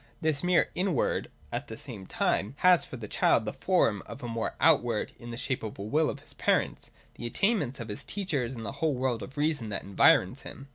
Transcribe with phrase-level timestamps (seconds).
[0.19, 4.27] This mere inward, at the same time, has for the child the form of a
[4.27, 6.89] mere outward, in the shape of the will of his parents,
[7.19, 10.69] the attainments of his teachers, and the whole world of reason that environs him.